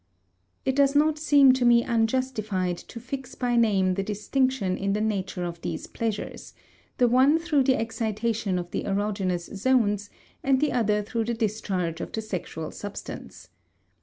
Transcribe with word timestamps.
It 0.65 0.75
does 0.75 0.95
not 0.95 1.19
seem 1.19 1.53
to 1.53 1.63
me 1.63 1.83
unjustified 1.83 2.79
to 2.79 2.99
fix 2.99 3.35
by 3.35 3.55
name 3.55 3.93
the 3.93 4.01
distinction 4.01 4.75
in 4.75 4.93
the 4.93 4.99
nature 4.99 5.43
of 5.43 5.61
these 5.61 5.85
pleasures, 5.85 6.55
the 6.97 7.07
one 7.07 7.37
through 7.37 7.65
the 7.65 7.77
excitation 7.79 8.57
of 8.57 8.71
the 8.71 8.85
erogenous 8.85 9.55
zones, 9.55 10.09
and 10.41 10.59
the 10.59 10.71
other 10.71 11.03
through 11.03 11.25
the 11.25 11.35
discharge 11.35 12.01
of 12.01 12.11
the 12.13 12.21
sexual 12.23 12.71
substance. 12.71 13.49